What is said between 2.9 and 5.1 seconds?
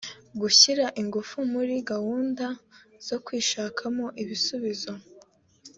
zo kwishakamo ibisubizo